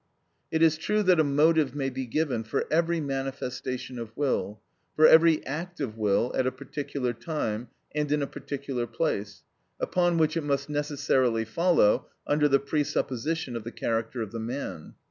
It 0.51 0.63
is 0.63 0.79
true 0.79 1.03
that 1.03 1.19
a 1.19 1.23
motive 1.23 1.75
may 1.75 1.91
be 1.91 2.07
given 2.07 2.43
for 2.43 2.65
every 2.71 2.99
manifestation 2.99 3.99
of 3.99 4.09
will, 4.17 4.59
for 4.95 5.05
every 5.05 5.45
act 5.45 5.79
of 5.79 5.95
will 5.95 6.31
at 6.35 6.47
a 6.47 6.51
particular 6.51 7.13
time 7.13 7.67
and 7.93 8.11
in 8.11 8.23
a 8.23 8.25
particular 8.25 8.87
place, 8.87 9.43
upon 9.79 10.17
which 10.17 10.35
it 10.35 10.43
must 10.43 10.71
necessarily 10.71 11.45
follow, 11.45 12.07
under 12.25 12.47
the 12.47 12.57
presupposition 12.57 13.55
of 13.55 13.63
the 13.63 13.71
character 13.71 14.23
of 14.23 14.31
the 14.31 14.39
man. 14.39 14.95